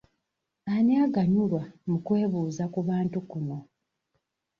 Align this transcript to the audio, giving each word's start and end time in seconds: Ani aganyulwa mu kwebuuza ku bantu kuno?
Ani 0.75 0.93
aganyulwa 1.05 1.63
mu 1.89 1.97
kwebuuza 2.05 2.63
ku 2.73 2.79
bantu 2.89 3.17
kuno? 3.29 3.57